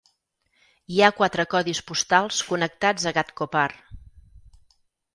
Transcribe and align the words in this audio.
Hi 0.93 0.97
ha 1.01 1.09
quatre 1.19 1.45
codis 1.53 1.83
postals 1.91 2.41
connectats 2.49 3.09
a 3.13 3.17
Ghatkopar. 3.21 3.71